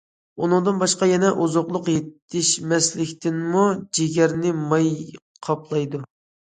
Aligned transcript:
ئۇنىڭدىن 0.45 0.79
باشقا، 0.83 1.09
يەنە 1.11 1.29
ئوزۇقلۇق 1.43 1.91
يېتىشمەسلىكتىنمۇ 1.93 3.67
جىگەرنى 4.01 4.59
ماي 4.67 4.93
قاپلايدۇ. 5.49 6.07